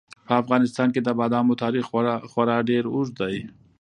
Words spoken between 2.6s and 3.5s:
ډېر اوږد دی.